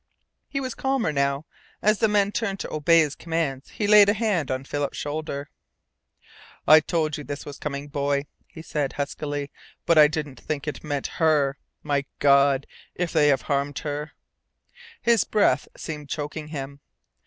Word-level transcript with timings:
He 0.47 0.59
was 0.59 0.73
calmer 0.73 1.11
now. 1.13 1.45
As 1.79 1.99
the 1.99 2.07
men 2.07 2.31
turned 2.31 2.59
to 2.61 2.73
obey 2.73 3.01
his 3.01 3.13
commands 3.13 3.69
he 3.69 3.85
laid 3.85 4.09
a 4.09 4.15
hand 4.15 4.49
on 4.49 4.63
Philip's 4.63 4.97
shoulder. 4.97 5.51
"I 6.67 6.79
told 6.79 7.17
you 7.17 7.23
this 7.23 7.45
was 7.45 7.59
coming, 7.59 7.87
Boy," 7.87 8.25
he 8.47 8.63
said 8.63 8.93
huskily. 8.93 9.51
"But 9.85 9.99
I 9.99 10.07
didn't 10.07 10.39
think 10.41 10.67
it 10.67 10.83
meant 10.83 11.05
HER. 11.19 11.59
My 11.83 12.05
God, 12.17 12.65
if 12.95 13.13
they 13.13 13.27
have 13.27 13.43
harmed 13.43 13.77
her" 13.85 14.13
His 15.03 15.23
breath 15.23 15.67
seemed 15.77 16.09
choking 16.09 16.47
him. 16.47 16.79